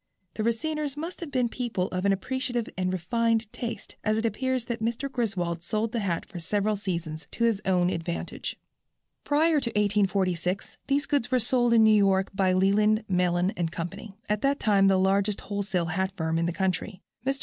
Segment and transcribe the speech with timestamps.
[0.33, 4.65] The Raciners must have been people of an appreciative and refined taste, as it appears
[4.65, 5.11] that Mr.
[5.11, 8.55] Griswold sold the hat for several seasons to his own advantage.
[9.25, 13.87] Prior to 1846 these goods were sold in New York by Leland, Mellen & Co.,
[14.27, 17.03] at that time the largest wholesale hat firm in the country.
[17.23, 17.39] Mr.